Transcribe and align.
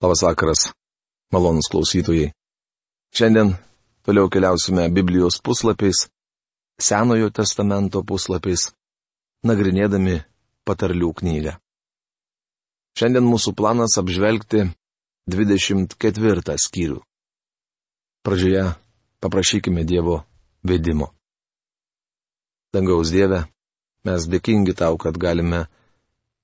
Labas 0.00 0.22
vakaras, 0.24 0.60
malonus 1.28 1.68
klausytojai. 1.68 2.32
Šiandien 3.12 3.50
toliau 4.00 4.30
keliausime 4.32 4.88
Biblijos 4.88 5.36
puslapiais, 5.44 6.08
Senojo 6.80 7.28
testamento 7.28 8.00
puslapiais, 8.00 8.70
nagrinėdami 9.44 10.22
patarlių 10.64 11.10
knygą. 11.18 11.52
Šiandien 12.96 13.28
mūsų 13.28 13.52
planas 13.58 13.98
apžvelgti 14.00 14.62
24 15.28 16.56
skyrių. 16.64 16.96
Pradžioje 18.24 18.64
paprašykime 19.20 19.84
Dievo 19.84 20.22
vedimo. 20.64 21.10
Dangaus 22.72 23.12
Dieve, 23.12 23.42
mes 24.08 24.24
dėkingi 24.32 24.72
tau, 24.80 24.96
kad 24.96 25.20
galime 25.20 25.66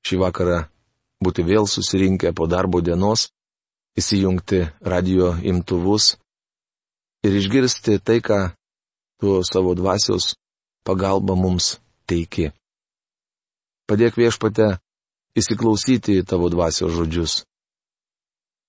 šį 0.05 0.21
vakarą 0.27 0.61
būti 1.25 1.41
vėl 1.41 1.65
susirinkę 1.65 2.37
po 2.37 2.45
darbo 2.45 2.85
dienos 2.85 3.31
įsijungti 3.97 4.61
radio 4.81 5.35
imtuvus 5.43 6.17
ir 7.25 7.37
išgirsti 7.41 7.99
tai, 8.05 8.21
ką 8.21 8.41
tu 9.21 9.41
savo 9.45 9.75
dvasios 9.75 10.37
pagalba 10.85 11.35
mums 11.35 11.79
teiki. 12.07 12.53
Padėk 13.87 14.19
viešpate 14.19 14.77
įsiklausyti 15.39 16.21
į 16.21 16.27
tavo 16.29 16.51
dvasios 16.53 16.93
žodžius. 16.97 17.45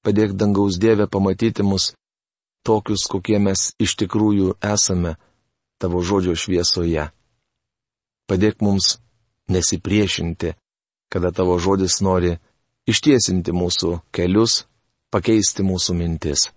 Padėk 0.05 0.35
dangaus 0.39 0.77
Dievę 0.79 1.07
pamatyti 1.11 1.65
mus 1.65 1.91
tokius, 2.63 3.07
kokie 3.11 3.39
mes 3.39 3.73
iš 3.81 3.97
tikrųjų 3.99 4.55
esame 4.63 5.17
tavo 5.81 6.03
žodžio 6.03 6.35
šviesoje. 6.37 7.09
Padėk 8.27 8.61
mums 8.61 8.97
nesipriešinti, 9.51 10.55
kada 11.11 11.31
tavo 11.31 11.57
žodis 11.59 11.99
nori 12.03 12.37
ištiesinti 12.87 13.51
mūsų 13.55 13.99
kelius 14.15 14.65
pakeisti 15.17 15.65
mūsų 15.65 15.95
mintis. 15.97 16.51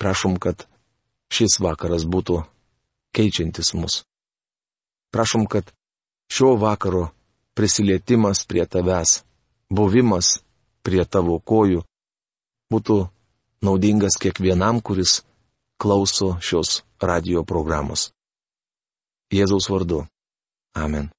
Prašom, 0.00 0.38
kad 0.40 0.64
šis 1.28 1.58
vakaras 1.60 2.06
būtų 2.08 2.38
keičiantis 3.12 3.74
mus. 3.76 4.00
Prašom, 5.12 5.44
kad 5.44 5.68
šio 6.32 6.54
vakaro 6.56 7.10
prisilietimas 7.58 8.46
prie 8.48 8.64
tavęs, 8.64 9.20
buvimas 9.68 10.38
prie 10.86 11.04
tavo 11.04 11.36
kojų 11.44 11.84
būtų 12.72 12.96
naudingas 13.66 14.16
kiekvienam, 14.16 14.80
kuris 14.80 15.20
klauso 15.76 16.38
šios 16.40 16.80
radio 17.02 17.44
programos. 17.44 18.08
Jėzaus 19.28 19.68
vardu. 19.68 20.06
Amen. 20.72 21.10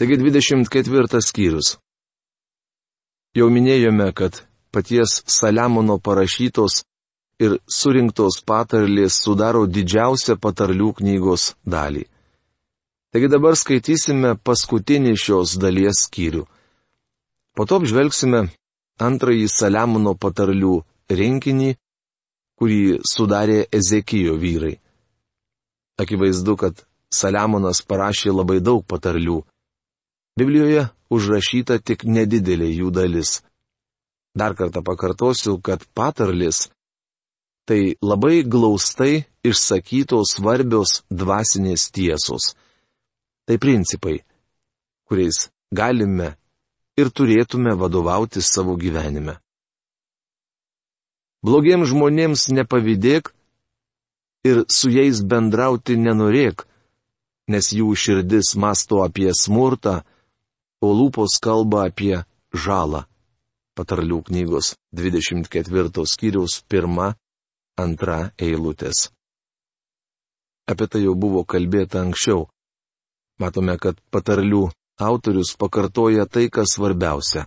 Taigi 0.00 0.16
24 0.16 1.20
skyrius. 1.20 1.76
Jau 3.32 3.46
minėjome, 3.48 4.10
kad 4.12 4.42
paties 4.76 5.22
Saliamono 5.24 5.94
parašytos 6.04 6.82
ir 7.40 7.54
surinktos 7.64 8.42
patarlės 8.44 9.16
sudaro 9.24 9.62
didžiausią 9.64 10.36
patarlių 10.36 10.90
knygos 10.98 11.54
dalį. 11.64 12.02
Taigi 13.12 13.30
dabar 13.32 13.56
skaitysime 13.56 14.34
paskutinį 14.36 15.14
šios 15.16 15.56
dalies 15.60 16.04
skyrių. 16.06 16.44
Po 17.56 17.64
to 17.64 17.80
apžvelgsime 17.80 18.42
antrąjį 19.00 19.48
Saliamono 19.52 20.12
patarlių 20.12 20.74
rinkinį, 21.08 21.70
kurį 22.60 23.00
sudarė 23.14 23.62
Ezekijo 23.80 24.36
vyrai. 24.36 24.76
Akivaizdu, 26.00 26.56
kad 26.60 26.84
Saliamonas 27.12 27.80
parašė 27.80 28.36
labai 28.36 28.60
daug 28.60 28.84
patarlių. 28.84 29.40
Biblijoje 30.38 30.86
užrašyta 31.12 31.78
tik 31.84 32.06
nedidelė 32.08 32.70
jų 32.72 32.90
dalis. 32.94 33.42
Dar 34.32 34.54
kartą 34.56 34.80
pakartosiu, 34.80 35.58
kad 35.60 35.84
patarlis- 35.94 36.70
tai 37.68 37.96
labai 38.00 38.42
glaustai 38.42 39.26
išsakytos 39.44 40.36
svarbios 40.36 41.02
dvasinės 41.10 41.90
tiesos. 41.92 42.54
Tai 43.46 43.58
principai, 43.58 44.24
kuriais 45.06 45.50
galime 45.70 46.36
ir 46.96 47.10
turėtume 47.10 47.76
vadovauti 47.76 48.40
savo 48.40 48.76
gyvenime. 48.76 49.36
Blogiems 51.42 51.90
žmonėms 51.90 52.48
nepavydėk 52.54 53.32
ir 54.44 54.64
su 54.68 54.90
jais 54.90 55.20
bendrauti 55.20 55.96
nenorėk, 55.98 56.64
nes 57.48 57.72
jų 57.74 57.92
širdis 57.98 58.54
masto 58.56 59.02
apie 59.02 59.30
smurtą, 59.34 60.04
o 60.82 60.90
lūpos 60.98 61.38
kalba 61.42 61.86
apie 61.88 62.24
žalą. 62.52 63.06
Patarlių 63.78 64.18
knygos 64.28 64.74
24 64.92 66.04
skyriaus 66.12 66.58
1-2 66.68 68.18
eilutės. 68.36 69.08
Apie 70.68 70.86
tai 70.90 71.06
jau 71.06 71.14
buvo 71.16 71.46
kalbėta 71.48 72.02
anksčiau. 72.02 72.46
Matome, 73.40 73.78
kad 73.80 73.96
patarlių 74.12 74.68
autorius 75.00 75.54
pakartoja 75.58 76.26
tai, 76.28 76.50
kas 76.52 76.76
svarbiausia. 76.76 77.46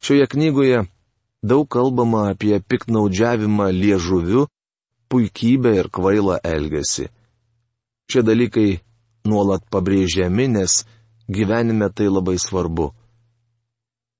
Šioje 0.00 0.26
knygoje 0.32 0.86
daug 1.42 1.68
kalbama 1.68 2.30
apie 2.32 2.56
piknaudžiavimą 2.60 3.68
liežuviu, 3.76 4.46
puikybę 5.12 5.74
ir 5.82 5.90
kvailą 5.92 6.40
elgesį. 6.44 7.10
Šie 8.10 8.22
dalykai 8.26 8.80
nuolat 9.28 9.66
pabrėžiami, 9.70 10.48
nes 10.56 10.80
gyvenime 11.30 11.88
tai 11.94 12.08
labai 12.10 12.38
svarbu. 12.38 12.90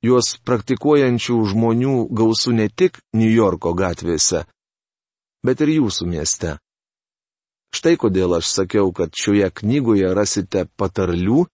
Juos 0.00 0.38
praktikuojančių 0.48 1.36
žmonių 1.52 1.94
gausu 2.16 2.54
ne 2.56 2.70
tik 2.72 3.02
New 3.12 3.28
Yorko 3.28 3.74
gatvėse, 3.76 4.46
bet 5.44 5.60
ir 5.60 5.74
jūsų 5.76 6.08
mieste. 6.08 6.54
Štai 7.76 7.96
kodėl 8.00 8.38
aš 8.38 8.48
sakiau, 8.50 8.88
kad 8.96 9.12
šioje 9.14 9.50
knygoje 9.60 10.08
rasite 10.16 10.64
patarlių, 10.80 11.44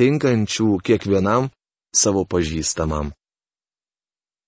tinkančių 0.00 0.80
kiekvienam 0.84 1.48
savo 1.94 2.26
pažįstamam. 2.28 3.14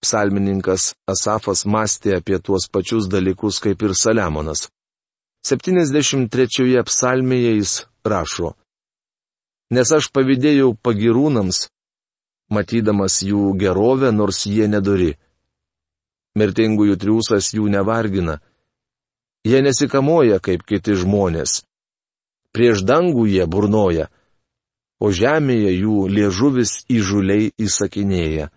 Psalmininkas 0.03 0.92
Asafas 1.10 1.65
mąstė 1.66 2.19
apie 2.19 2.38
tuos 2.38 2.69
pačius 2.70 3.09
dalykus 3.10 3.59
kaip 3.62 3.82
ir 3.82 3.94
Saliamonas. 3.98 4.69
73 5.47 6.82
psalmėje 6.91 7.54
jis 7.56 7.72
rašo 8.04 8.53
nes 9.74 9.92
aš 9.92 10.10
pavydėjau 10.14 10.72
pagirūnams, 10.82 11.68
matydamas 12.50 13.20
jų 13.22 13.52
gerovę, 13.60 14.12
nors 14.12 14.44
jie 14.46 14.68
nedori. 14.68 15.14
Mirtingųjų 16.38 16.96
triūsas 17.00 17.52
jų 17.56 17.68
nevargina. 17.72 18.38
Jie 19.44 19.60
nesikamoja 19.64 20.38
kaip 20.44 20.64
kiti 20.68 20.94
žmonės. 20.98 21.62
Prieš 22.54 22.84
dangų 22.86 23.26
jie 23.28 23.44
burnoja, 23.46 24.08
o 25.00 25.10
žemėje 25.12 25.74
jų 25.78 26.06
liežuvis 26.10 26.84
įžuliai 26.90 27.52
įsakinėja. 27.58 28.48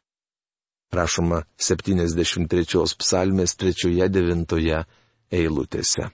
Prašoma 0.91 1.43
73 1.55 2.97
psalmės 2.99 3.55
3-9 3.59 4.83
eilutėse. 5.31 6.09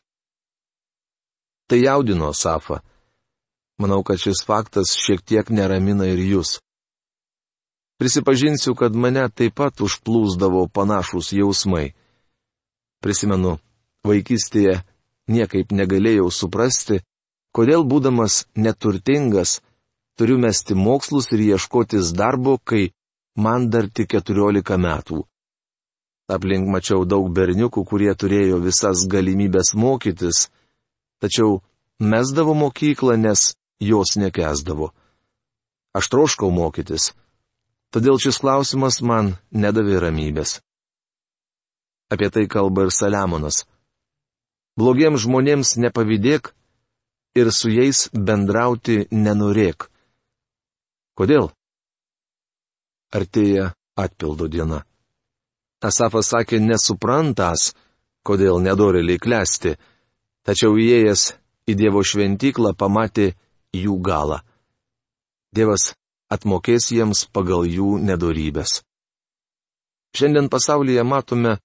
Tai 1.67 1.79
jaudino 1.81 2.33
Safą. 2.33 2.81
Manau, 3.77 4.01
kad 4.03 4.17
šis 4.17 4.41
faktas 4.45 4.95
šiek 4.97 5.21
tiek 5.21 5.49
neramina 5.53 6.07
ir 6.09 6.21
jūs. 6.23 6.57
Prisipažinsiu, 7.97 8.75
kad 8.77 8.95
mane 8.95 9.25
taip 9.29 9.57
pat 9.57 9.81
užplūsdavo 9.81 10.67
panašus 10.73 11.31
jausmai. 11.33 11.93
Prisimenu, 13.01 13.57
vaikystėje 14.05 14.81
niekaip 15.29 15.73
negalėjau 15.73 16.29
suprasti, 16.33 17.01
kodėl 17.53 17.85
būdamas 17.85 18.45
neturtingas, 18.55 19.59
turiu 20.17 20.37
mesti 20.41 20.77
mokslus 20.77 21.31
ir 21.33 21.43
ieškotis 21.51 22.13
darbo, 22.17 22.57
kai 22.57 22.91
man 23.37 23.69
dar 23.69 23.89
tik 23.89 24.09
keturiolika 24.13 24.77
metų. 24.77 25.23
Aplink 26.27 26.67
mačiau 26.67 27.05
daug 27.05 27.29
berniukų, 27.31 27.85
kurie 27.87 28.13
turėjo 28.13 28.57
visas 28.59 29.05
galimybės 29.07 29.73
mokytis, 29.73 30.49
tačiau 31.21 31.61
mesdavo 32.01 32.53
mokyklą, 32.57 33.15
nes 33.17 33.53
jos 33.79 34.15
nekesdavo. 34.17 34.91
Aš 35.97 36.09
troškau 36.13 36.51
mokytis, 36.53 37.13
todėl 37.93 38.19
šis 38.21 38.39
klausimas 38.41 39.01
man 39.01 39.35
nedavė 39.51 40.01
ramybės. 40.03 40.59
Apie 42.13 42.29
tai 42.31 42.45
kalba 42.47 42.87
ir 42.87 42.93
Saliamonas. 42.93 43.65
Blogiems 44.77 45.25
žmonėms 45.25 45.75
nepavydėk 45.81 46.53
ir 47.35 47.51
su 47.51 47.71
jais 47.73 48.07
bendrauti 48.13 49.07
nenorėk. 49.11 49.89
Kodėl? 51.17 51.49
Artėja 53.13 53.71
atpildo 53.97 54.47
diena. 54.47 54.83
Asafas 55.81 56.29
sakė 56.33 56.59
nesuprantas, 56.61 57.73
kodėl 58.25 58.61
nedoreliai 58.61 59.21
klesti, 59.21 59.75
tačiau 60.45 60.77
įėjęs 60.77 61.23
į 61.69 61.75
Dievo 61.77 62.01
šventyklą 62.05 62.73
pamatė 62.77 63.33
jų 63.83 63.97
galą. 64.03 64.41
Dievas 65.55 65.93
atmokės 66.33 66.91
jiems 66.91 67.25
pagal 67.31 67.65
jų 67.69 67.97
nedorybės. 68.03 68.81
Šiandien 70.17 70.49
pasaulyje 70.51 71.03
matome 71.03 71.57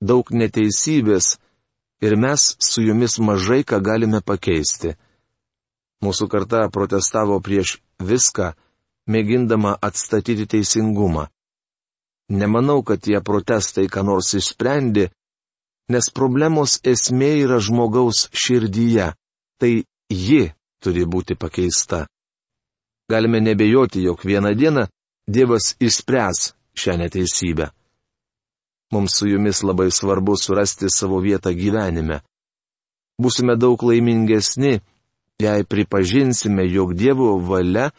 daug 0.00 0.30
neteisybės 0.30 1.36
ir 2.04 2.16
mes 2.16 2.54
su 2.60 2.84
jumis 2.84 3.18
mažai 3.18 3.62
ką 3.64 3.80
galime 3.82 4.20
pakeisti. 4.20 4.94
Mūsų 6.04 6.28
karta 6.28 6.66
protestavo 6.72 7.38
prieš 7.40 7.78
viską, 7.98 8.52
mėgindama 9.08 9.76
atstatyti 9.80 10.46
teisingumą. 10.46 11.26
Nemanau, 12.28 12.82
kad 12.82 13.00
tie 13.00 13.20
protestai 13.22 13.86
ką 13.88 14.02
nors 14.04 14.34
išsprendė, 14.34 15.08
nes 15.88 16.10
problemos 16.10 16.80
esmė 16.82 17.30
yra 17.44 17.60
žmogaus 17.62 18.26
širdyje, 18.34 19.12
tai 19.62 19.72
ji 20.10 20.42
turi 20.82 21.04
būti 21.06 21.34
pakeista. 21.34 22.06
Galime 23.10 23.40
nebejoti, 23.40 24.02
jog 24.02 24.24
vieną 24.24 24.54
dieną 24.54 24.86
Dievas 25.26 25.74
išspręs 25.80 26.52
šią 26.78 26.92
neteisybę. 27.00 27.66
Mums 28.92 29.16
su 29.18 29.26
jumis 29.26 29.62
labai 29.66 29.90
svarbu 29.90 30.36
surasti 30.36 30.86
savo 30.90 31.18
vietą 31.18 31.50
gyvenime. 31.50 32.20
Būsime 33.22 33.56
daug 33.58 33.82
laimingesni, 33.82 34.78
jei 35.42 35.64
pripažinsime, 35.64 36.66
jog 36.70 36.94
Dievo 36.94 37.38
valia 37.48 37.90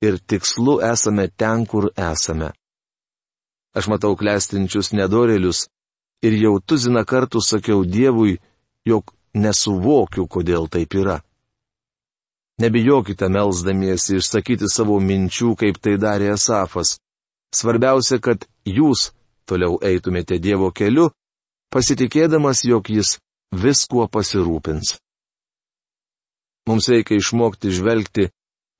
ir 0.00 0.18
tikslu 0.18 0.78
esame 0.92 1.28
ten, 1.28 1.66
kur 1.66 1.90
esame. 1.96 2.52
Aš 3.76 3.90
matau 3.92 4.14
klestinčius 4.16 4.92
nedorelius 4.94 5.66
ir 6.24 6.36
jau 6.38 6.54
tuziną 6.60 7.04
kartų 7.04 7.42
sakiau 7.42 7.84
Dievui, 7.84 8.38
jog 8.86 9.12
nesuvokiu, 9.34 10.28
kodėl 10.30 10.70
taip 10.72 10.94
yra. 10.94 11.18
Nebijokite 12.62 13.28
melzdamiesi 13.28 14.20
išsakyti 14.20 14.68
savo 14.70 15.00
minčių, 15.02 15.54
kaip 15.58 15.80
tai 15.82 15.96
darė 15.98 16.30
Esafas. 16.36 16.98
Svarbiausia, 17.54 18.20
kad 18.22 18.46
jūs 18.66 19.10
toliau 19.46 19.78
eitumėte 19.82 20.38
Dievo 20.38 20.70
keliu, 20.70 21.10
pasitikėdamas, 21.74 22.62
jog 22.64 22.90
jis 22.90 23.18
viskuo 23.54 24.06
pasirūpins. 24.06 24.98
Mums 26.68 26.88
reikia 26.88 27.18
išmokti 27.18 27.74
žvelgti 27.74 28.30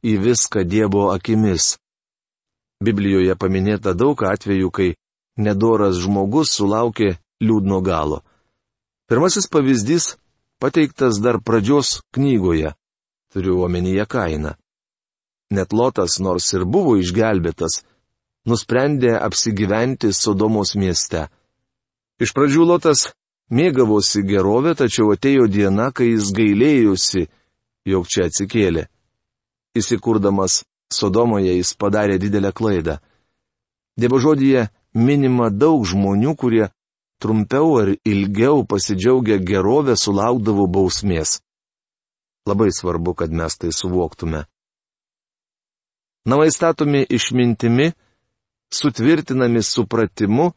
į 0.07 0.15
viską 0.23 0.65
Dievo 0.65 1.11
akimis. 1.13 1.75
Biblijoje 2.85 3.35
paminėta 3.39 3.95
daug 3.95 4.23
atvejų, 4.23 4.71
kai 4.71 4.89
nedoras 5.37 5.99
žmogus 6.03 6.55
sulaukė 6.55 7.17
liūdno 7.43 7.81
galo. 7.85 8.23
Pirmasis 9.11 9.51
pavyzdys 9.51 10.15
pateiktas 10.63 11.21
dar 11.21 11.41
pradžios 11.43 12.01
knygoje, 12.15 12.73
turiu 13.35 13.65
omenyje 13.67 14.07
kainą. 14.07 14.55
Net 15.51 15.75
Lotas, 15.75 16.21
nors 16.23 16.47
ir 16.55 16.65
buvo 16.65 16.95
išgelbėtas, 17.03 17.83
nusprendė 18.49 19.17
apsigyventi 19.19 20.13
Sodomos 20.15 20.75
mieste. 20.79 21.27
Iš 22.23 22.33
pradžių 22.37 22.67
Lotas 22.71 23.09
mėgavosi 23.51 24.23
gerovę, 24.27 24.75
tačiau 24.79 25.13
atėjo 25.15 25.49
diena, 25.51 25.91
kai 25.93 26.13
jis 26.15 26.31
gailėjusi, 26.37 27.27
jog 27.91 28.07
čia 28.09 28.29
atsikėlė. 28.31 28.87
Įsikurdamas 29.75 30.63
Sodomoje 30.95 31.57
jis 31.57 31.75
padarė 31.75 32.21
didelę 32.23 32.53
klaidą. 32.55 33.01
Dievo 33.99 34.21
žodyje 34.23 34.69
minima 34.95 35.51
daug 35.51 35.85
žmonių, 35.87 36.35
kurie 36.39 36.69
trumpiau 37.23 37.79
ar 37.81 37.91
ilgiau 38.05 38.65
pasidžiaugia 38.69 39.39
gerovę 39.39 39.97
sulaukdavo 39.99 40.67
bausmės. 40.71 41.41
Labai 42.47 42.71
svarbu, 42.73 43.15
kad 43.15 43.33
mes 43.33 43.57
tai 43.59 43.73
suvoktume. 43.73 44.45
Namai 46.25 46.51
statomi 46.51 47.07
išmintimi, 47.11 47.93
sutvirtinami 48.73 49.63
supratimu 49.63 50.51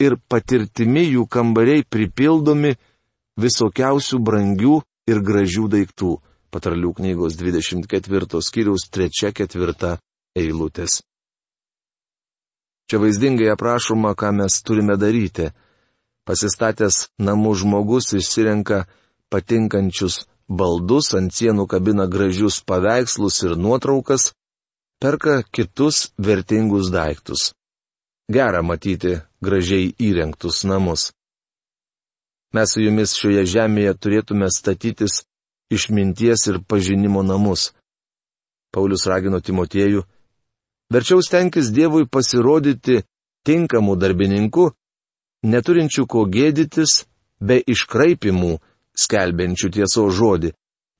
ir 0.00 0.16
patirtimi 0.28 1.04
jų 1.06 1.26
kambariai 1.28 1.84
pripildomi 1.84 2.74
visokiausių 3.40 4.20
brangių 4.24 4.80
ir 5.08 5.20
gražių 5.24 5.68
daiktų 5.72 6.16
patarlių 6.52 6.92
knygos 6.98 7.36
24 7.40 8.42
skyriaus 8.44 8.88
3-4 8.92 9.96
eilutės. 10.36 11.00
Čia 12.88 13.00
vaizdingai 13.00 13.48
aprašoma, 13.52 14.12
ką 14.12 14.32
mes 14.36 14.58
turime 14.60 14.98
daryti. 15.00 15.52
Pasistatęs 16.28 17.08
namų 17.18 17.54
žmogus 17.62 18.12
išsirenka 18.18 18.84
patinkančius 19.32 20.26
baldus, 20.48 21.12
ant 21.18 21.32
sienų 21.34 21.66
kabina 21.70 22.06
gražius 22.06 22.60
paveikslus 22.64 23.42
ir 23.46 23.56
nuotraukas, 23.56 24.32
perka 25.02 25.42
kitus 25.42 26.12
vertingus 26.18 26.90
daiktus. 26.92 27.52
Gera 28.32 28.62
matyti 28.62 29.18
gražiai 29.42 29.92
įrengtus 29.98 30.62
namus. 30.64 31.10
Mes 32.52 32.72
su 32.72 32.82
jumis 32.84 33.14
šioje 33.16 33.44
žemėje 33.48 33.94
turėtume 33.96 34.48
statytis 34.52 35.22
išminties 35.72 36.46
ir 36.50 36.60
pažinimo 36.68 37.22
namus. 37.24 37.72
Paulius 38.72 39.06
ragino 39.08 39.40
Timotiejų, 39.40 40.04
verčiau 40.92 41.20
stenkis 41.24 41.72
Dievui 41.72 42.06
pasirodyti 42.08 43.02
tinkamų 43.48 43.96
darbininkų, 44.00 44.68
neturinčių 45.44 46.06
ko 46.06 46.24
gėdytis, 46.28 47.04
be 47.40 47.58
iškraipimų, 47.74 48.58
skelbiančių 48.98 49.70
tieso 49.76 50.08
žodį. 50.10 50.52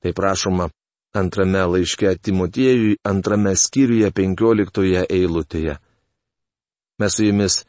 Tai 0.03 0.11
prašoma 0.13 0.69
antrame 1.13 1.63
laiške 1.73 2.15
Timotiejui, 2.21 2.97
antrame 3.05 3.55
skyriuje 3.55 4.09
penkioliktoje 4.11 5.05
eilutėje. 5.09 5.77
Mes 6.99 7.15
su 7.15 7.25
jumis 7.27 7.61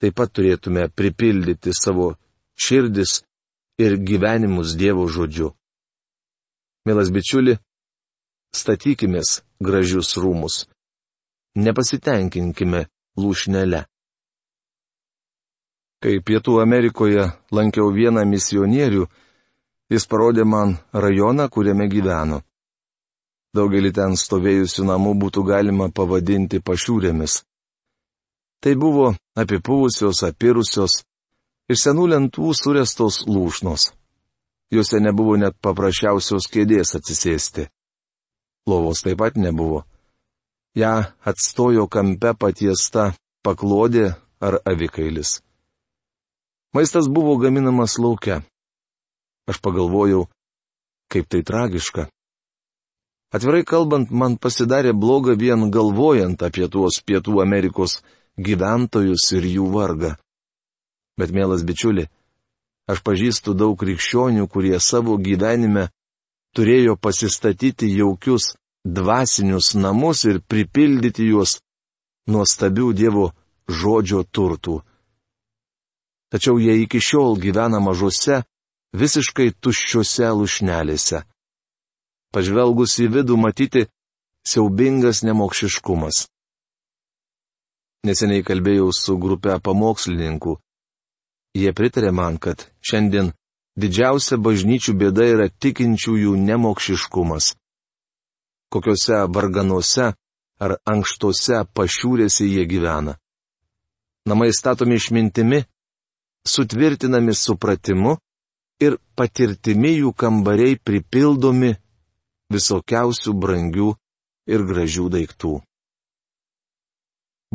taip 0.00 0.16
pat 0.18 0.32
turėtume 0.32 0.88
pripildyti 0.94 1.74
savo 1.74 2.14
širdis 2.56 3.22
ir 3.78 3.98
gyvenimus 4.08 4.76
Dievo 4.78 5.06
žodžiu. 5.08 5.52
Mielas 6.86 7.10
bičiuli, 7.10 7.56
statykimės 8.54 9.42
gražius 9.60 10.14
rūmus. 10.22 10.64
Nepasitenkinkime 11.56 12.86
lūšnelę. 13.18 13.84
Kai 16.00 16.20
Pietų 16.20 16.60
Amerikoje 16.62 17.30
lankiau 17.56 17.88
vieną 17.92 18.22
misionierių, 18.28 19.06
jis 19.92 20.06
parodė 20.10 20.44
man 20.44 20.76
rajoną, 20.92 21.48
kuriame 21.50 21.88
gyveno. 21.88 22.42
Daugelį 23.56 23.92
ten 23.96 24.16
stovėjusių 24.20 24.84
namų 24.90 25.14
būtų 25.22 25.44
galima 25.48 25.88
pavadinti 25.88 26.60
pašiūrėmis. 26.60 27.42
Tai 28.60 28.74
buvo 28.76 29.12
apipuvusios, 29.38 30.22
apirusios, 30.26 31.02
iš 31.70 31.86
senų 31.86 32.08
lentų 32.12 32.52
surestos 32.56 33.22
lūšnos. 33.28 33.92
Juose 34.74 34.98
nebuvo 35.00 35.36
net 35.38 35.54
paprasčiausios 35.62 36.48
kėdės 36.50 36.96
atsisėsti. 36.98 37.68
Lovos 38.66 39.04
taip 39.06 39.20
pat 39.22 39.36
nebuvo. 39.38 39.84
Ja 40.74 41.14
atstojo 41.24 41.86
kampe 41.88 42.34
patiesta 42.34 43.12
paklodė 43.46 44.16
ar 44.42 44.58
avikailis. 44.66 45.40
Maistas 46.74 47.06
buvo 47.08 47.38
gaminamas 47.40 47.96
laukia. 48.02 48.42
Aš 49.46 49.60
pagalvojau, 49.62 50.26
kaip 51.12 51.28
tai 51.30 51.42
tragiška. 51.46 52.08
Atvirai 53.34 53.62
kalbant, 53.66 54.10
man 54.10 54.36
pasidarė 54.38 54.92
bloga 54.94 55.34
vien 55.38 55.70
galvojant 55.70 56.42
apie 56.42 56.66
tuos 56.70 56.98
Pietų 57.06 57.40
Amerikos 57.42 58.00
gyventojus 58.38 59.30
ir 59.38 59.46
jų 59.56 59.70
vargą. 59.74 60.14
Bet, 61.16 61.32
mielas 61.32 61.64
bičiuli, 61.66 62.06
Aš 62.86 63.02
pažįstu 63.02 63.54
daug 63.58 63.74
krikščionių, 63.80 64.46
kurie 64.46 64.78
savo 64.78 65.16
gyvenime 65.18 65.88
turėjo 66.54 66.94
pasistatyti 67.02 67.88
jaukius 67.90 68.52
dvasinius 68.86 69.74
namus 69.74 70.22
ir 70.30 70.38
pripildyti 70.38 71.26
juos 71.26 71.56
nuostabių 72.30 72.92
Dievo 72.94 73.26
žodžio 73.66 74.22
turtų. 74.30 74.76
Tačiau 76.30 76.62
jie 76.62 76.78
iki 76.84 77.02
šiol 77.02 77.34
gyvena 77.42 77.82
mažose, 77.82 78.44
visiškai 78.94 79.52
tuščiose 79.60 80.30
lušnelėse. 80.38 81.22
Pažvelgus 82.34 82.98
į 83.00 83.08
vidų 83.14 83.36
matyti 83.40 83.86
siaubingas 84.46 85.22
nemokšiškumas. 85.26 86.26
Neseniai 88.06 88.44
kalbėjau 88.46 88.92
su 88.94 89.16
grupė 89.18 89.56
pamokslininkų. 89.66 90.54
Jie 91.56 91.72
pritarė 91.72 92.12
man, 92.12 92.36
kad 92.38 92.68
šiandien 92.84 93.32
didžiausia 93.80 94.36
bažnyčių 94.38 94.94
bėda 95.00 95.26
yra 95.32 95.46
tikinčiųjų 95.48 96.36
nemokšiškumas. 96.48 97.54
Kokiuose 98.70 99.22
varganuose 99.32 100.12
ar 100.60 100.76
ankštose 100.84 101.64
pašiūrėse 101.76 102.46
jie 102.46 102.66
gyvena. 102.68 103.16
Namai 104.26 104.50
statomi 104.52 104.98
išmintimi, 104.98 105.64
sutvirtinami 106.46 107.34
supratimu 107.34 108.16
ir 108.82 108.98
patirtimi 109.16 109.96
jų 110.00 110.12
kambariai 110.16 110.76
pripildomi 110.76 111.72
visokiausių 112.52 113.34
brangių 113.42 113.92
ir 114.46 114.64
gražių 114.68 115.08
daiktų. 115.16 115.54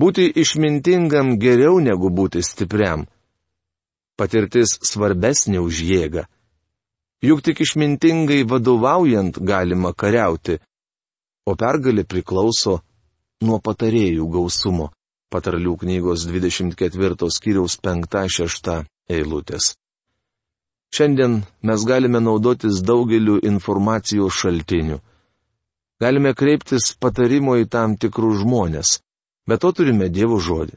Būti 0.01 0.27
išmintingam 0.43 1.35
geriau 1.39 1.79
negu 1.83 2.09
būti 2.09 2.41
stipriam. 2.43 3.05
Patirtis 4.17 4.77
svarbesnė 4.87 5.59
už 5.61 5.81
jėgą. 5.87 6.25
Juk 7.21 7.43
tik 7.45 7.61
išmintingai 7.61 8.41
vadovaujant 8.49 9.37
galima 9.37 9.91
kariauti, 9.93 10.57
o 11.45 11.53
pergalė 11.53 12.05
priklauso 12.07 12.79
nuo 13.45 13.59
patarėjų 13.61 14.25
gausumo. 14.31 14.89
Patarlių 15.31 15.77
knygos 15.83 16.25
24 16.27 17.29
skyriaus 17.31 17.77
5-6 17.79 18.81
eilutės. 19.07 19.75
Šiandien 20.91 21.41
mes 21.63 21.85
galime 21.87 22.19
naudotis 22.19 22.81
daugeliu 22.83 23.39
informacijos 23.47 24.35
šaltinių. 24.35 24.97
Galime 26.01 26.33
kreiptis 26.33 26.95
patarimo 26.99 27.55
į 27.61 27.67
tam 27.71 27.95
tikrus 27.95 28.41
žmonės, 28.41 28.97
bet 29.47 29.61
to 29.63 29.71
turime 29.77 30.09
Dievo 30.09 30.39
žodį. 30.41 30.75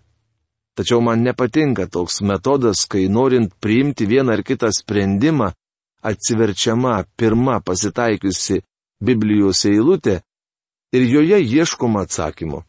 Tačiau 0.78 1.00
man 1.00 1.22
nepatinka 1.22 1.86
toks 1.86 2.20
metodas, 2.20 2.84
kai 2.90 3.08
norint 3.08 3.54
priimti 3.62 4.06
vieną 4.10 4.34
ar 4.34 4.42
kitą 4.42 4.70
sprendimą, 4.74 5.52
atsiverčiama 6.02 7.04
pirma 7.16 7.60
pasitaikiusi 7.60 8.60
Biblijos 9.04 9.64
eilutė 9.70 10.20
ir 10.94 11.06
joje 11.10 11.40
ieškoma 11.42 12.04
atsakymo. 12.06 12.62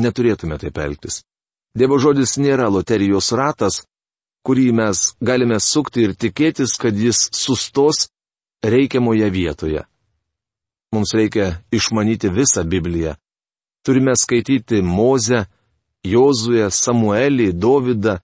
Neturėtume 0.00 0.58
taip 0.60 0.78
elgtis. 0.78 1.22
Dievo 1.76 1.98
žodis 2.00 2.36
nėra 2.40 2.68
loterijos 2.72 3.32
ratas, 3.36 3.82
kurį 4.46 4.70
mes 4.78 5.00
galime 5.18 5.58
sukti 5.58 6.06
ir 6.06 6.14
tikėtis, 6.14 6.76
kad 6.78 6.94
jis 6.94 7.26
sustos 7.34 8.06
reikiamoje 8.62 9.30
vietoje. 9.34 9.82
Mums 10.94 11.14
reikia 11.18 11.48
išmanyti 11.74 12.30
visą 12.30 12.62
Bibliją. 12.64 13.16
Turime 13.82 14.14
skaityti 14.14 14.82
Mozę, 14.82 15.46
Jozuę, 16.06 16.70
Samuelį, 16.70 17.50
Dovydą, 17.52 18.18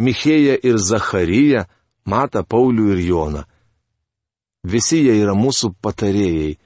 Michėją 0.00 0.56
ir 0.64 0.80
Zacharyją, 0.80 1.66
Mata, 2.06 2.42
Paulių 2.42 2.90
ir 2.94 3.00
Joną. 3.10 3.42
Visi 4.66 5.02
jie 5.04 5.14
yra 5.20 5.34
mūsų 5.36 5.74
patarėjai. 5.82 6.56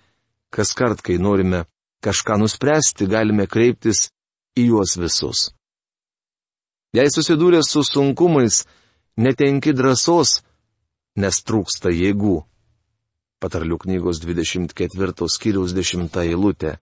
Kas 0.51 0.73
kart, 0.75 1.03
kai 1.03 1.19
norime 1.19 1.65
kažką 2.03 2.39
nuspręsti, 2.41 3.07
galime 3.07 3.47
kreiptis 3.47 4.09
į 4.59 4.71
juos 4.71 4.97
visus. 4.99 5.51
Jei 6.97 7.07
susidūrė 7.13 7.61
su 7.63 7.85
sunkumais, 7.87 8.65
netenki 9.21 9.75
drąsos, 9.77 10.41
nes 11.21 11.43
trūksta 11.45 11.93
jėgų. 11.93 12.41
Patarlių 13.41 13.79
knygos 13.85 14.21
24 14.25 15.29
skyriaus 15.35 15.75
10 15.77 16.19
eilutė. 16.25 16.77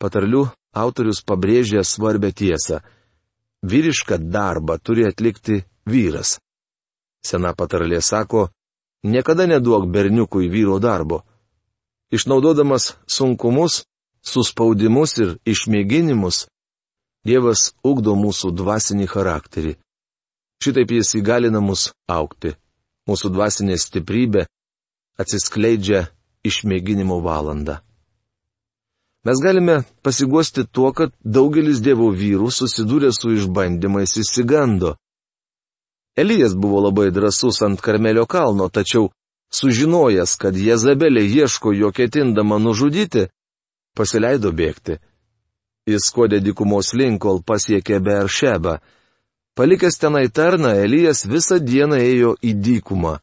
Patarlių 0.00 0.44
autorius 0.76 1.22
pabrėžia 1.24 1.84
svarbę 1.84 2.32
tiesą. 2.32 2.82
Vyrišką 3.62 4.18
darbą 4.32 4.78
turi 4.78 5.06
atlikti 5.08 5.62
vyras. 5.88 6.38
Sena 7.24 7.54
patarlė 7.58 8.00
sako, 8.04 8.48
niekada 9.02 9.48
neduok 9.50 9.88
berniukui 9.90 10.48
vyro 10.52 10.78
darbo. 10.78 11.24
Išnaudodamas 12.14 12.94
sunkumus, 13.10 13.82
suspaudimus 14.22 15.18
ir 15.18 15.34
išmėginimus, 15.44 16.46
Dievas 17.26 17.72
ugdo 17.84 18.14
mūsų 18.16 18.52
dvasinį 18.56 19.06
charakterį. 19.10 19.74
Šitaip 20.62 20.90
jis 20.90 21.14
įgalina 21.20 21.60
mus 21.62 21.90
aukti. 22.10 22.54
Mūsų 23.08 23.30
dvasinė 23.32 23.76
stiprybė 23.78 24.46
atsiskleidžia 25.18 26.08
išmėginimo 26.46 27.20
valandą. 27.24 27.78
Mes 29.26 29.40
galime 29.42 29.82
pasiguosti 30.02 30.64
tuo, 30.64 30.92
kad 30.92 31.12
daugelis 31.24 31.82
Dievo 31.84 32.08
vyrų 32.14 32.50
susidūrė 32.54 33.10
su 33.12 33.34
išbandymais 33.34 34.14
įsigando. 34.22 34.94
Elijas 36.18 36.54
buvo 36.54 36.80
labai 36.86 37.10
drasus 37.14 37.60
ant 37.62 37.80
Karmelio 37.82 38.26
kalno, 38.26 38.68
tačiau 38.68 39.10
sužinojęs, 39.54 40.36
kad 40.40 40.56
Jezabelė 40.56 41.24
ieško 41.26 41.74
jo 41.74 41.90
ketindama 41.94 42.58
nužudyti, 42.62 43.28
pasileido 43.94 44.52
bėgti. 44.54 44.98
Jis 45.88 46.10
kodė 46.14 46.40
dykumos 46.44 46.92
link, 46.94 47.20
kol 47.22 47.42
pasiekė 47.42 48.00
Beršebą. 48.04 48.78
Palikęs 49.58 49.98
tenai 49.98 50.28
tarną, 50.30 50.70
Elijas 50.84 51.24
visą 51.26 51.56
dieną 51.58 51.96
ėjo 51.98 52.36
į 52.48 52.52
dykumą. 52.62 53.16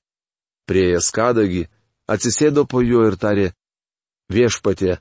Priejas 0.67 1.07
kadagi, 1.15 1.61
atsisėdo 2.11 2.65
po 2.67 2.81
juo 2.83 3.05
ir 3.07 3.15
tarė, 3.15 3.45
viešpatė, 4.35 4.97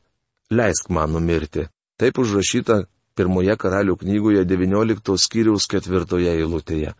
leisk 0.55 0.93
man 0.95 1.11
numirti. 1.17 1.67
Taip 1.99 2.23
užrašyta 2.23 2.85
pirmoje 3.19 3.59
karalių 3.59 3.99
knygoje 4.05 4.47
19 4.47 5.19
skyriaus 5.25 5.67
ketvirtoje 5.67 6.31
eilutėje. 6.39 6.95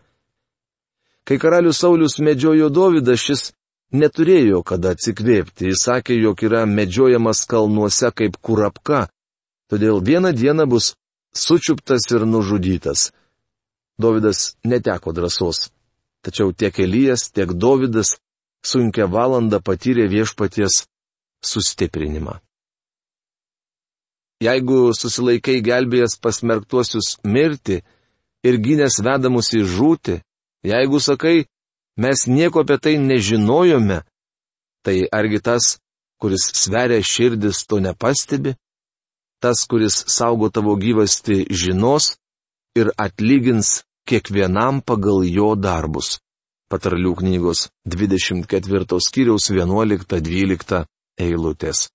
Kai 1.23 1.39
karalius 1.39 1.87
Saulis 1.87 2.19
medžiojo 2.19 2.75
Dovydą, 2.75 3.15
šis 3.15 3.53
neturėjo 3.95 4.65
kada 4.67 4.97
atsikvėpti. 4.99 5.71
Jis 5.71 5.87
sakė, 5.87 6.19
jog 6.19 6.43
yra 6.43 6.67
medžiojamas 6.67 7.47
kalnuose 7.47 8.11
kaip 8.11 8.43
kurapka, 8.43 9.07
todėl 9.71 10.03
vieną 10.03 10.35
dieną 10.35 10.67
bus 10.67 10.97
sučiuptas 11.31 12.11
ir 12.11 12.27
nužudytas. 12.27 13.13
Dovydas 14.01 14.57
neteko 14.65 15.13
drąsos. 15.13 15.71
Tačiau 16.25 16.53
tiek 16.53 16.79
Elijas, 16.81 17.31
tiek 17.31 17.53
Dovydas 17.53 18.17
sunkia 18.65 19.07
valanda 19.07 19.61
patyrė 19.61 20.09
viešpaties 20.09 20.85
sustiprinimą. 21.45 22.39
Jeigu 24.43 24.93
susilaikai 24.97 25.61
gelbėjęs 25.65 26.19
pasmerktuosius 26.21 27.19
mirti 27.25 27.83
ir 28.45 28.59
gynęs 28.61 28.99
vedamus 29.05 29.53
į 29.57 29.63
žūti, 29.77 30.19
Jeigu 30.65 31.01
sakai, 31.01 31.45
mes 32.01 32.27
nieko 32.27 32.65
apie 32.65 32.79
tai 32.81 32.97
nežinojome, 32.97 34.01
tai 34.85 34.97
argi 35.13 35.41
tas, 35.45 35.77
kuris 36.21 36.45
sveria 36.57 37.05
širdis, 37.05 37.67
to 37.69 37.81
nepastebi? 37.85 38.57
Tas, 39.45 39.67
kuris 39.69 39.97
saugo 40.09 40.49
tavo 40.49 40.73
gyvasti, 40.81 41.45
žinos 41.53 42.17
ir 42.75 42.91
atlygins 42.99 43.83
kiekvienam 44.09 44.81
pagal 44.81 45.25
jo 45.29 45.55
darbus. 45.57 46.19
Patarlių 46.71 47.15
knygos 47.21 47.69
24 47.87 49.01
skyriaus 49.07 49.51
11-12 49.51 50.85
eilutės. 51.21 51.89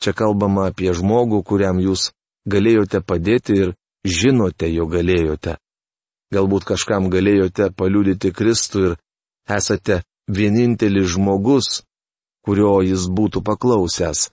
Čia 0.00 0.12
kalbama 0.16 0.68
apie 0.70 0.92
žmogų, 0.96 1.42
kuriam 1.44 1.80
jūs 1.80 2.10
galėjote 2.48 3.00
padėti 3.04 3.56
ir 3.62 3.72
žinote, 4.04 4.68
jo 4.72 4.86
galėjote. 4.88 5.56
Galbūt 6.32 6.66
kažkam 6.72 7.10
galėjote 7.12 7.70
paliudyti 7.76 8.32
Kristų 8.32 8.84
ir 8.86 8.96
esate 9.50 10.02
vienintelis 10.30 11.14
žmogus, 11.14 11.82
kurio 12.46 12.80
jis 12.86 13.08
būtų 13.10 13.42
paklausęs. 13.44 14.28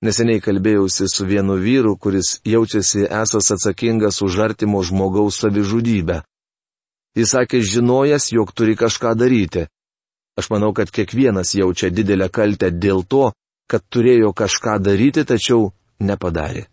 Neseniai 0.00 0.40
kalbėjausi 0.40 1.08
su 1.12 1.26
vienu 1.28 1.58
vyru, 1.60 1.96
kuris 2.00 2.38
jaučiasi 2.48 3.04
esas 3.04 3.50
atsakingas 3.52 4.22
už 4.24 4.38
artimo 4.46 4.80
žmogaus 4.80 5.42
savižudybę. 5.42 6.22
Jis 7.18 7.34
sakė, 7.34 7.60
žinojęs, 7.60 8.30
jog 8.32 8.54
turi 8.56 8.78
kažką 8.80 9.12
daryti. 9.18 9.66
Aš 10.40 10.48
manau, 10.48 10.72
kad 10.72 10.88
kiekvienas 10.88 11.52
jaučia 11.58 11.90
didelę 11.92 12.30
kaltę 12.32 12.70
dėl 12.72 13.04
to, 13.04 13.32
kad 13.68 13.84
turėjo 13.92 14.32
kažką 14.32 14.78
daryti, 14.80 15.26
tačiau 15.28 15.72
nepadarė. 16.00 16.64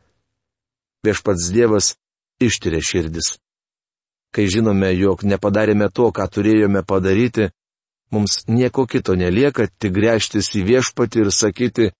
Viešpats 1.03 1.51
Dievas 1.51 1.95
ištiria 2.39 2.79
širdis. 2.79 3.35
Kai 4.31 4.47
žinome, 4.47 4.93
jog 4.95 5.23
nepadarėme 5.27 5.89
to, 5.91 6.11
ką 6.15 6.29
turėjome 6.31 6.83
padaryti, 6.87 7.51
mums 8.11 8.45
nieko 8.47 8.85
kito 8.87 9.15
nelieka, 9.19 9.67
tik 9.67 9.95
grėžtis 9.99 10.53
į 10.55 10.63
viešpatį 10.71 11.25
ir 11.25 11.31
sakyti, 11.33 11.91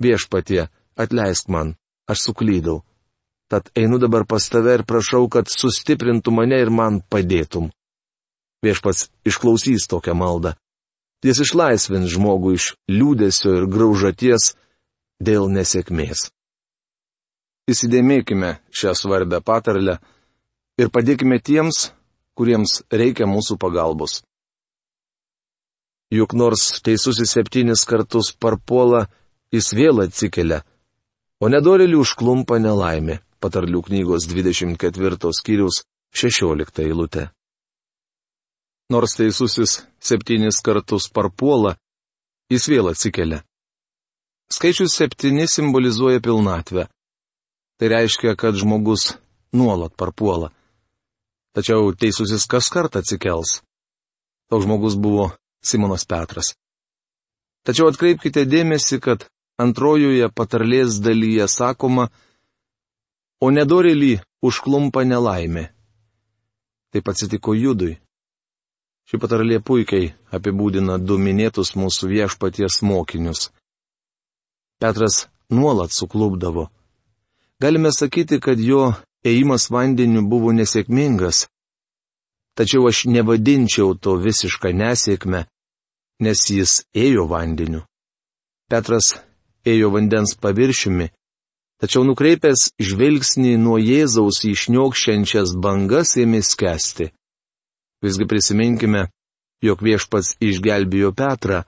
viešpatie, 0.00 0.68
atleisk 0.96 1.48
man, 1.48 1.74
aš 2.08 2.28
suklydau. 2.28 2.82
Tad 3.52 3.68
einu 3.76 3.98
dabar 4.00 4.24
pas 4.24 4.48
tave 4.48 4.78
ir 4.78 4.86
prašau, 4.88 5.28
kad 5.28 5.50
sustiprintų 5.52 6.32
mane 6.32 6.56
ir 6.62 6.70
man 6.72 7.02
padėtum. 7.12 7.68
Viešpats 8.64 9.10
išklausys 9.28 9.88
tokią 9.90 10.14
maldą. 10.16 10.54
Jis 11.22 11.42
išlaisvins 11.44 12.10
žmogų 12.14 12.54
iš 12.56 12.72
liūdėsio 12.90 13.58
ir 13.58 13.68
graužaties 13.70 14.54
dėl 15.22 15.50
nesėkmės. 15.52 16.30
Įsidėmėkime 17.70 18.56
šią 18.74 18.94
svarbę 18.98 19.38
patarlę 19.44 19.98
ir 20.80 20.90
padėkime 20.90 21.38
tiems, 21.38 21.92
kuriems 22.34 22.80
reikia 22.90 23.28
mūsų 23.30 23.58
pagalbos. 23.62 24.22
Juk 26.12 26.34
nors 26.36 26.80
teisusis 26.84 27.36
septynis 27.36 27.86
kartus 27.88 28.32
parpuola, 28.34 29.06
jis 29.52 29.72
vėl 29.76 30.02
atsikelia, 30.06 30.62
o 31.42 31.50
nedorėlių 31.52 32.00
užklumpa 32.02 32.58
nelaimė, 32.62 33.20
patarlių 33.42 33.82
knygos 33.88 34.26
24 34.30 35.32
skyriaus 35.38 35.82
16 36.16 36.84
eilutė. 36.86 37.28
Nors 38.92 39.16
teisusis 39.16 39.80
septynis 40.00 40.60
kartus 40.64 41.08
parpuola, 41.08 41.76
jis 42.52 42.68
vėl 42.68 42.90
atsikelia. 42.92 43.40
Skaičius 44.52 44.92
septyni 44.98 45.46
simbolizuoja 45.48 46.20
pilnatvę. 46.20 46.88
Tai 47.80 47.88
reiškia, 47.88 48.34
kad 48.36 48.58
žmogus 48.60 49.14
nuolat 49.56 49.94
parpuola. 49.96 50.50
Tačiau 51.56 51.92
teisusis 51.96 52.44
kas 52.48 52.68
kartą 52.72 53.00
atsikels. 53.00 53.62
Toks 54.52 54.66
žmogus 54.66 54.98
buvo 55.00 55.30
Simonas 55.64 56.04
Petras. 56.08 56.52
Tačiau 57.64 57.88
atkreipkite 57.88 58.44
dėmesį, 58.44 59.00
kad 59.00 59.24
antrojoje 59.62 60.28
patarlės 60.34 60.98
dalyje 61.04 61.48
sakoma, 61.48 62.08
o 63.42 63.50
nedorėlį 63.50 64.14
užklumpa 64.42 65.04
nelaimė. 65.06 65.68
Taip 66.92 67.08
atsitiko 67.08 67.54
Judui. 67.56 67.96
Ši 69.08 69.18
patarlė 69.22 69.58
puikiai 69.64 70.12
apibūdina 70.36 70.98
du 70.98 71.18
minėtus 71.18 71.74
mūsų 71.78 72.10
viešpaties 72.12 72.82
mokinius. 72.86 73.50
Petras 74.82 75.26
nuolat 75.50 75.92
suklubdavo. 75.92 76.68
Galime 77.62 77.92
sakyti, 77.94 78.40
kad 78.40 78.60
jo 78.60 78.92
ėjimas 79.24 79.68
vandeniu 79.70 80.22
buvo 80.26 80.52
nesėkmingas. 80.54 81.46
Tačiau 82.58 82.88
aš 82.90 83.06
nevadinčiau 83.08 83.94
to 83.96 84.16
visišką 84.20 84.72
nesėkmę, 84.76 85.46
nes 86.20 86.40
jis 86.50 86.82
ėjo 86.92 87.28
vandeniu. 87.30 87.84
Petras 88.68 89.14
ėjo 89.68 89.90
vandens 89.94 90.34
paviršiumi, 90.42 91.08
tačiau 91.82 92.04
nukreipęs 92.06 92.72
žvilgsnį 92.82 93.56
nuo 93.62 93.78
Jėzaus 93.80 94.42
išniokščiančias 94.48 95.56
bangas 95.62 96.16
ėmė 96.22 96.42
skęsti. 96.46 97.10
Visgi 98.02 98.26
prisiminkime, 98.26 99.06
jog 99.62 99.82
viešpats 99.86 100.36
išgelbėjo 100.42 101.12
Petrą 101.14 101.62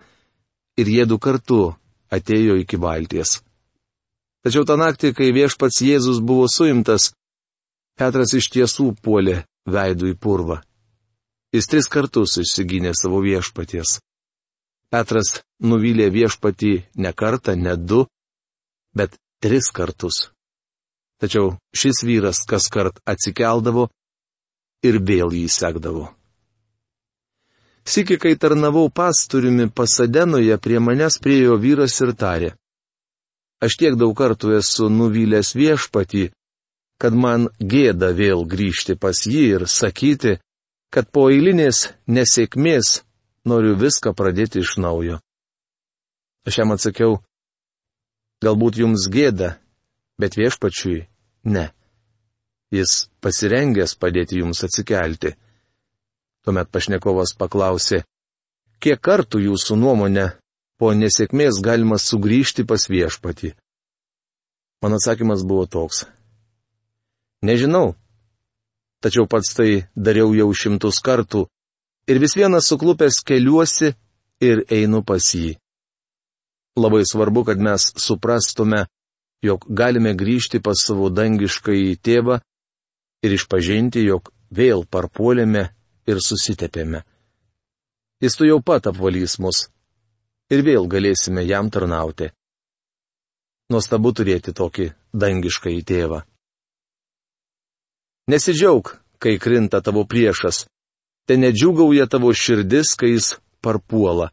ir 0.78 0.90
jie 0.90 1.06
du 1.06 1.18
kartu 1.18 1.74
atėjo 2.10 2.58
iki 2.62 2.78
valties. 2.78 3.40
Tačiau 4.44 4.66
tą 4.68 4.76
naktį, 4.76 5.14
kai 5.16 5.32
viešpats 5.32 5.80
Jėzus 5.80 6.20
buvo 6.20 6.50
suimtas, 6.50 7.12
Petras 7.94 8.34
iš 8.34 8.50
tiesų 8.50 8.90
puolė 9.00 9.44
veidų 9.70 10.10
į 10.12 10.16
purvą. 10.18 10.58
Jis 11.54 11.70
tris 11.70 11.86
kartus 11.86 12.34
išsigynė 12.42 12.90
savo 12.98 13.20
viešpaties. 13.22 14.00
Petras 14.93 15.41
nuvylė 15.61 16.11
viešpatį 16.14 16.73
ne 17.03 17.12
kartą, 17.12 17.55
ne 17.57 17.76
du, 17.76 18.05
bet 18.95 19.17
tris 19.43 19.71
kartus. 19.75 20.31
Tačiau 21.21 21.55
šis 21.75 22.03
vyras 22.07 22.43
kas 22.49 22.69
kart 22.73 23.00
atsikeldavo 23.07 23.88
ir 24.85 25.00
vėl 25.00 25.33
jį 25.33 25.49
sekdavo. 25.49 26.11
Siki, 27.85 28.17
kai 28.17 28.35
tarnavau 28.41 28.88
pastoriumi 28.88 29.69
pasadenoje, 29.69 30.57
prie 30.59 30.79
manęs 30.81 31.19
priejo 31.21 31.59
vyras 31.61 31.99
ir 32.00 32.14
tarė. 32.17 32.50
Aš 33.64 33.76
tiek 33.81 33.97
daug 34.00 34.14
kartų 34.17 34.57
esu 34.59 34.88
nuvylęs 34.93 35.53
viešpatį, 35.57 36.31
kad 37.00 37.17
man 37.25 37.49
gėda 37.61 38.12
vėl 38.17 38.45
grįžti 38.49 38.97
pas 38.97 39.21
jį 39.29 39.45
ir 39.59 39.67
sakyti, 39.69 40.38
kad 40.95 41.11
po 41.12 41.29
eilinės 41.33 41.91
nesėkmės 42.09 43.03
noriu 43.48 43.76
viską 43.78 44.14
pradėti 44.16 44.62
iš 44.64 44.76
naujo. 44.80 45.20
Aš 46.44 46.58
jam 46.60 46.74
atsakiau, 46.74 47.18
galbūt 48.44 48.80
jums 48.82 49.08
gėda, 49.12 49.54
bet 50.20 50.36
viešpačiui 50.36 51.06
ne. 51.48 51.70
Jis 52.74 53.06
pasirengęs 53.22 53.94
padėti 54.00 54.40
jums 54.42 54.64
atsikelti. 54.66 55.34
Tuomet 56.44 56.68
pašnekovas 56.68 57.32
paklausė, 57.40 58.02
kiek 58.82 59.00
kartų 59.00 59.40
jūsų 59.46 59.78
nuomonė 59.80 60.26
po 60.76 60.92
nesėkmės 60.92 61.62
galima 61.64 61.96
sugrįžti 62.00 62.66
pas 62.68 62.84
viešpatį? 62.90 63.54
Mano 64.84 65.00
atsakymas 65.00 65.44
buvo 65.48 65.64
toks. 65.64 66.04
Nežinau. 67.40 67.94
Tačiau 69.00 69.24
pats 69.28 69.54
tai 69.56 69.86
dariau 69.96 70.34
jau 70.36 70.50
šimtus 70.52 71.00
kartų 71.04 71.46
ir 72.06 72.20
vis 72.20 72.37
vienas 72.37 72.68
suklupęs 72.68 73.23
keliuosi 73.26 73.94
ir 74.40 74.64
einu 74.70 75.02
pas 75.05 75.24
jį. 75.35 75.55
Labai 76.76 77.05
svarbu, 77.07 77.44
kad 77.46 77.61
mes 77.62 77.92
suprastume, 78.02 78.87
jog 79.44 79.64
galime 79.68 80.14
grįžti 80.18 80.61
pas 80.61 80.81
savo 80.81 81.11
dangišką 81.11 81.72
į 81.72 81.96
tėvą 82.02 82.40
ir 83.24 83.37
išpažinti, 83.37 84.02
jog 84.09 84.33
vėl 84.50 84.85
parpuolėme 84.90 85.68
ir 86.11 86.20
susitepėme. 86.20 87.05
Jis 88.20 88.37
tu 88.37 88.48
jau 88.48 88.61
pat 88.61 88.88
apvalys 88.90 89.38
mus. 89.38 89.68
Ir 90.52 90.64
vėl 90.66 90.88
galėsime 90.90 91.44
jam 91.46 91.70
tarnauti. 91.72 92.31
Nuostabu 93.72 94.12
turėti 94.12 94.52
tokį 94.52 94.90
dangišką 95.16 95.72
į 95.72 95.83
tėvą. 95.88 96.20
Nesidžiaug, 98.29 98.90
kai 99.20 99.38
krinta 99.40 99.81
tavo 99.85 100.05
priešas. 100.09 100.64
Te 101.24 101.37
nedžiugauja 101.40 102.06
tavo 102.06 102.32
širdis, 102.37 102.92
kai 103.00 103.14
jis 103.14 103.37
parpuola. 103.64 104.28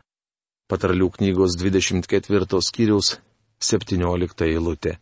Patarlių 0.67 1.08
knygos 1.15 1.56
24 1.60 2.60
skyriaus 2.63 3.15
17 3.63 4.45
eilutė. 4.47 4.97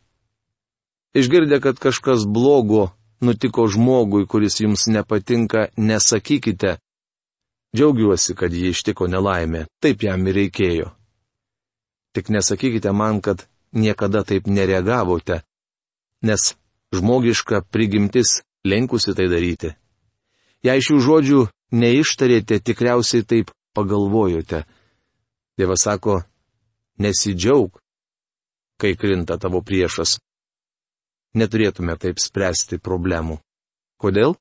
Išgirdę, 1.18 1.58
kad 1.62 1.82
kažkas 1.82 2.28
blogo 2.30 2.92
nutiko 3.22 3.66
žmogui, 3.68 4.28
kuris 4.30 4.60
jums 4.62 4.86
nepatinka, 4.88 5.68
nesakykite. 5.78 6.78
Džiaugiuosi, 7.76 8.34
kad 8.38 8.54
jį 8.54 8.70
ištiko 8.74 9.10
nelaimė, 9.10 9.66
taip 9.82 10.06
jam 10.06 10.26
ir 10.30 10.38
reikėjo. 10.38 10.90
Tik 12.14 12.30
nesakykite 12.34 12.94
man, 12.94 13.22
kad 13.22 13.46
niekada 13.74 14.24
taip 14.26 14.48
nereagavote, 14.50 15.42
nes 16.26 16.54
žmogiška 16.94 17.62
prigimtis 17.70 18.42
lenkusi 18.66 19.14
tai 19.18 19.30
daryti. 19.30 19.74
Jei 20.66 20.82
šių 20.82 20.98
žodžių 21.06 21.42
neištarėte, 21.72 22.60
tikriausiai 22.60 23.26
taip 23.28 23.52
pagalvojote. 23.78 24.64
Dievas 25.60 25.84
sako, 25.86 26.22
nesidžiaug, 27.00 27.80
kai 28.80 28.96
krinta 28.96 29.38
tavo 29.38 29.62
priešas 29.62 30.18
neturėtume 31.36 31.96
taip 32.00 32.20
spręsti 32.22 32.80
problemų. 32.82 33.40
Kodėl? 34.02 34.36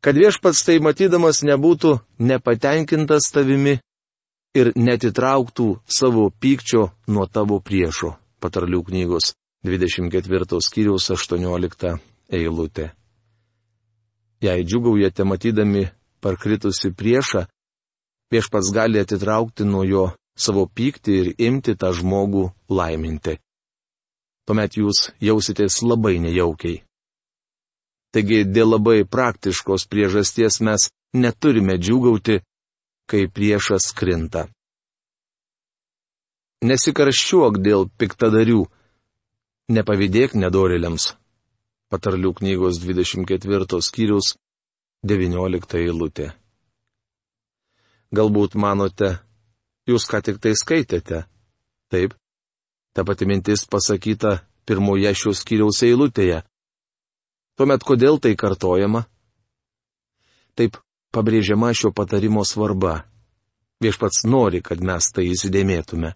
Kad 0.00 0.18
viešpats 0.20 0.62
tai 0.66 0.78
matydamas 0.80 1.42
nebūtų 1.42 1.96
nepatenkintas 2.22 3.32
tavimi 3.34 3.78
ir 4.56 4.70
netitrauktų 4.76 5.66
savo 5.90 6.28
pykčio 6.30 6.90
nuo 7.10 7.26
tavo 7.26 7.58
priešo. 7.60 8.14
Patarlių 8.40 8.82
knygos 8.86 9.34
24 9.66 10.60
skyriaus 10.62 11.10
18 11.10 11.96
eilutė. 12.30 12.92
Jei 14.44 14.64
džiugaujate 14.64 15.24
matydami 15.24 15.86
parkritusi 16.20 16.92
priešą, 16.92 17.46
viešpats 18.32 18.74
gali 18.74 19.00
atitraukti 19.00 19.64
nuo 19.64 19.84
jo 19.86 20.04
savo 20.36 20.66
pyktį 20.68 21.18
ir 21.22 21.34
imti 21.48 21.76
tą 21.80 21.94
žmogų 21.96 22.50
laiminti 22.68 23.38
tuomet 24.46 24.78
jūs 24.78 25.10
jausitės 25.20 25.82
labai 25.82 26.16
nejaukiai. 26.22 26.82
Taigi 28.14 28.44
dėl 28.48 28.76
labai 28.76 29.02
praktiškos 29.04 29.88
priežasties 29.90 30.60
mes 30.64 30.88
neturime 31.14 31.76
džiūgauti, 31.82 32.38
kai 33.10 33.26
priešas 33.28 33.90
krinta. 33.98 34.46
Nesikarščiuok 36.66 37.58
dėl 37.62 37.90
piktadarių, 38.00 38.62
nepavydėk 39.76 40.38
nedoriliams. 40.38 41.12
Patarlių 41.92 42.32
knygos 42.40 42.80
24 42.82 43.80
skyrius 43.82 44.34
19 45.06 45.80
eilutė. 45.84 46.32
Galbūt 48.14 48.56
manote, 48.58 49.16
jūs 49.86 50.06
ką 50.10 50.22
tik 50.26 50.38
tai 50.42 50.54
skaitėte. 50.58 51.24
Taip, 51.90 52.16
Ta 52.96 53.04
pati 53.04 53.26
mintis 53.28 53.66
pasakyta 53.68 54.30
pirmoje 54.64 55.10
šios 55.20 55.42
kiriaus 55.44 55.82
eilutėje. 55.84 56.38
Tuomet 57.60 57.82
kodėl 57.84 58.16
tai 58.24 58.32
kartojama? 58.40 59.02
Taip 60.56 60.78
pabrėžiama 61.12 61.74
šio 61.76 61.90
patarimo 61.92 62.40
svarba. 62.48 63.02
Viešpats 63.84 64.24
nori, 64.24 64.62
kad 64.64 64.80
mes 64.80 65.10
tai 65.12 65.26
įsidėmėtume. 65.34 66.14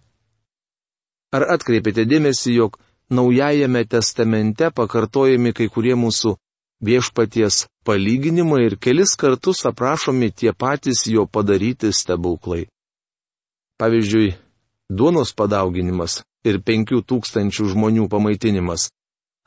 Ar 1.37 1.45
atkreipėte 1.53 2.07
dėmesį, 2.09 2.55
jog 2.57 2.81
Naujajame 3.11 3.83
testamente 3.85 4.69
pakartojami 4.71 5.51
kai 5.53 5.67
kurie 5.67 5.97
mūsų 5.99 6.37
viešpaties 6.87 7.65
palyginimai 7.85 8.61
ir 8.69 8.77
kelis 8.79 9.17
kartus 9.19 9.65
aprašomi 9.67 10.31
tie 10.31 10.53
patys 10.53 11.03
jo 11.11 11.25
padaryti 11.27 11.91
stebuklai. 11.93 12.69
Pavyzdžiui, 13.81 14.35
duonos 14.89 15.33
padauginimas 15.35 16.21
ir 16.47 16.61
penkių 16.63 17.01
tūkstančių 17.09 17.67
žmonių 17.73 18.07
pamaitinimas, 18.09 18.89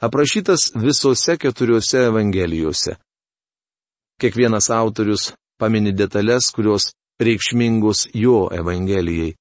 aprašytas 0.03 0.72
visose 0.77 1.38
keturiose 1.40 2.05
evangelijose. 2.11 2.98
Kiekvienas 4.20 4.68
autorius 4.70 5.33
pamini 5.59 5.94
detalės, 5.96 6.50
kurios 6.55 6.92
reikšmingus 7.22 8.09
jo 8.14 8.48
evangelijai. 8.53 9.35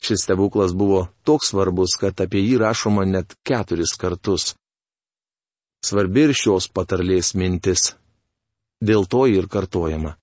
Šis 0.00 0.24
stebuklas 0.24 0.72
buvo 0.74 1.08
toks 1.24 1.52
svarbus, 1.52 1.96
kad 2.00 2.20
apie 2.24 2.40
jį 2.40 2.56
rašoma 2.62 3.04
net 3.04 3.36
keturis 3.44 3.92
kartus. 4.00 4.54
Svarbi 5.84 6.26
ir 6.28 6.32
šios 6.36 6.68
patarlės 6.72 7.34
mintis. 7.36 7.94
Dėl 8.80 9.04
to 9.12 9.26
ir 9.28 9.48
kartojama. 9.48 10.16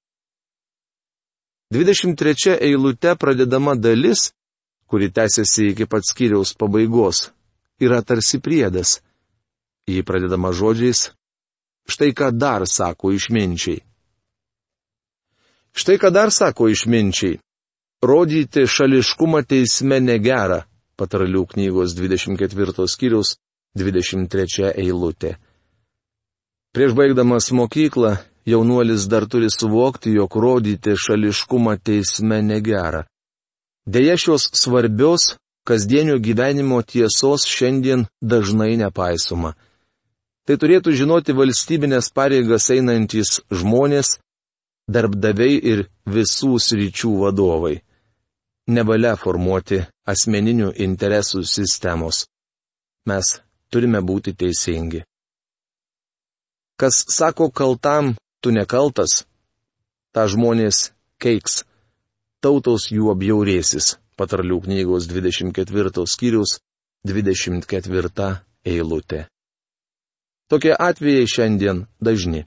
23 1.73 2.57
eilute 2.63 3.13
pradedama 3.19 3.75
dalis, 3.75 4.31
kuri 4.87 5.11
tęsiasi 5.11 5.73
iki 5.73 5.85
pat 5.85 6.05
skyriaus 6.09 6.53
pabaigos, 6.57 7.31
yra 7.79 8.01
tarsi 8.01 8.39
priedas. 8.39 9.01
Jį 9.87 10.03
pradedama 10.07 10.53
žodžiais. 10.55 11.11
Štai 11.87 12.11
ką 12.17 12.31
dar 12.35 12.65
sako 12.67 13.13
išminčiai. 13.15 13.83
Štai 15.77 15.97
ką 16.01 16.11
dar 16.11 16.31
sako 16.31 16.67
išminčiai. 16.73 17.37
Rodyti 18.01 18.67
šališkumą 18.69 19.39
teisme 19.49 19.97
negera, 19.97 20.60
patarlių 21.01 21.47
knygos 21.49 21.95
24 21.97 22.86
skyriaus 22.86 23.31
23 23.73 24.67
eilutė. 24.77 25.31
Prieš 26.77 26.93
baigdamas 26.93 27.49
mokyklą, 27.49 28.19
jaunuolis 28.45 29.07
dar 29.10 29.25
turi 29.25 29.49
suvokti, 29.49 30.13
jog 30.13 30.36
rodyti 30.38 30.93
šališkumą 30.93 31.79
teisme 31.81 32.38
negera. 32.45 33.07
Deja 33.89 34.13
šios 34.13 34.45
svarbios, 34.53 35.33
kasdienio 35.65 36.19
gyvenimo 36.21 36.83
tiesos 36.86 37.47
šiandien 37.49 38.05
dažnai 38.21 38.77
nepaisoma. 38.77 39.55
Tai 40.45 40.60
turėtų 40.62 40.93
žinoti 40.93 41.33
valstybinės 41.33 42.13
pareigas 42.13 42.69
einantys 42.69 43.39
žmonės, 43.49 44.19
darbdaviai 44.86 45.57
ir 45.57 45.88
visų 46.05 46.62
sričių 46.62 47.17
vadovai. 47.25 47.81
Nevalia 48.67 49.15
formuoti 49.15 49.80
asmeninių 50.12 50.73
interesų 50.84 51.43
sistemos. 51.47 52.25
Mes 53.08 53.38
turime 53.71 54.01
būti 54.03 54.34
teisingi. 54.36 55.03
Kas 56.77 57.06
sako 57.10 57.47
kaltam, 57.49 58.15
tu 58.43 58.51
nekaltas, 58.51 59.23
ta 60.12 60.27
žmonės 60.27 60.91
keiks, 61.23 61.63
tautos 62.43 62.89
jų 62.91 63.08
apjaurėsis, 63.15 63.95
patarlių 64.19 64.60
knygos 64.67 65.08
24 65.10 66.06
skyrius 66.06 66.60
24 67.08 68.30
eilutė. 68.67 69.23
Tokie 70.51 70.75
atvejai 70.75 71.27
šiandien 71.27 71.86
dažni. 72.03 72.45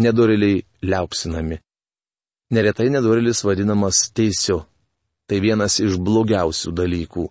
Nedoriliai 0.00 0.64
liaupsinami. 0.82 1.60
Neretai 2.50 2.88
nedorilis 2.92 3.44
vadinamas 3.44 4.10
teisiu. 4.14 4.64
Tai 5.30 5.38
vienas 5.38 5.78
iš 5.78 5.94
blogiausių 6.02 6.72
dalykų. 6.74 7.28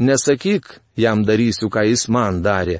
Nesakyk, 0.00 0.78
jam 0.96 1.26
darysiu, 1.28 1.68
ką 1.68 1.84
jis 1.84 2.06
man 2.08 2.40
darė, 2.40 2.78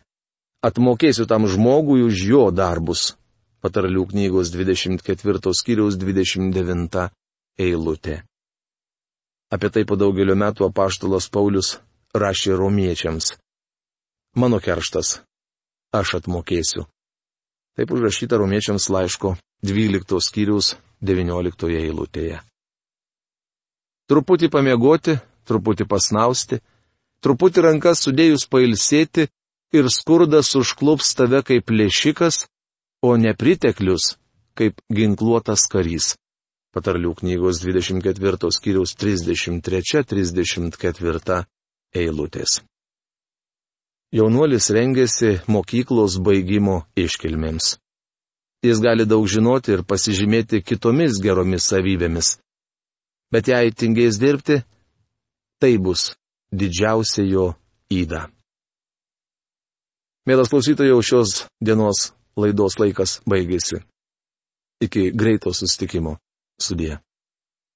atmokėsiu 0.64 1.26
tam 1.28 1.44
žmogui 1.44 2.00
už 2.06 2.22
jo 2.30 2.46
darbus. 2.50 3.12
Patarlių 3.60 4.06
knygos 4.10 4.50
24 4.50 5.52
skyriaus 5.54 5.98
29 6.00 7.10
eilutė. 7.60 8.22
Apie 9.52 9.68
tai 9.68 9.84
po 9.84 9.98
daugelio 10.00 10.34
metų 10.34 10.64
apaštalas 10.70 11.28
Paulius 11.28 11.76
rašė 12.16 12.56
romiečiams. 12.56 13.34
Mano 14.34 14.58
kerštas. 14.64 15.20
Aš 15.92 16.14
atmokėsiu. 16.22 16.86
Taip 17.76 17.92
užrašyta 17.92 18.40
romiečiams 18.40 18.88
laiško 18.88 19.36
12 19.60 20.24
skyriaus 20.24 20.72
19 21.04 21.68
eilutėje. 21.84 22.40
Truputį 24.12 24.51
pamiegoti, 24.53 25.14
truputį 25.48 25.87
pasnausti, 25.88 26.59
truputį 27.25 27.62
rankas 27.64 28.05
sudėjus 28.05 28.44
pailsėti 28.53 29.25
ir 29.72 29.88
skurdas 29.88 30.53
užklups 30.59 31.14
tave 31.16 31.40
kaip 31.48 31.64
plėšikas, 31.70 32.44
o 33.01 33.16
nepriteklius 33.16 34.20
kaip 34.53 34.77
ginkluotas 34.92 35.64
karys. 35.72 36.20
Patarlių 36.77 37.16
knygos 37.22 37.64
24 37.64 38.53
skyriaus 38.53 38.92
33-34 39.01 41.48
eilutės. 41.96 42.61
Jaunuolis 44.12 44.68
rengėsi 44.77 45.40
mokyklos 45.48 46.20
baigimo 46.20 46.85
iškilmėms. 47.01 47.81
Jis 48.61 48.77
gali 48.85 49.09
daug 49.09 49.25
žinoti 49.25 49.72
ir 49.72 49.88
pasižymėti 49.88 50.61
kitomis 50.61 51.16
geromis 51.25 51.64
savybėmis. 51.72 52.41
Bet 53.33 53.49
jei 53.49 53.73
tingės 53.73 54.18
dirbti, 54.21 54.61
tai 55.61 55.77
bus 55.81 56.12
didžiausia 56.53 57.25
jo 57.25 57.47
įda. 57.92 58.27
Mėlas 60.29 60.53
klausytojai, 60.53 61.01
šios 61.03 61.47
dienos 61.59 62.12
laidos 62.38 62.79
laikas 62.79 63.21
baigėsi. 63.27 63.81
Iki 64.83 65.11
greito 65.16 65.51
sustikimo. 65.55 66.18
Sudie. 66.61 66.99